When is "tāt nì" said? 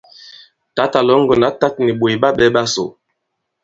1.59-1.91